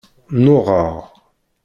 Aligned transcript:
Nnuɣeɣ. 0.35 0.95